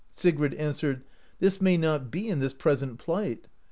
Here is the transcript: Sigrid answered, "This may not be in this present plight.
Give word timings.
Sigrid 0.17 0.55
answered, 0.55 1.03
"This 1.37 1.61
may 1.61 1.77
not 1.77 2.09
be 2.09 2.27
in 2.27 2.39
this 2.39 2.53
present 2.55 2.97
plight. 2.97 3.45